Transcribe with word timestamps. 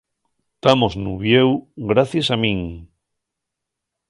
Tamos 0.67 0.93
n'Uviéu 1.01 1.49
gracies 1.91 2.33
a 2.37 2.41
min. 2.47 2.59